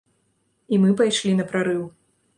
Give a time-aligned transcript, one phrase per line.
[0.75, 1.83] І мы пайшлі на прарыў.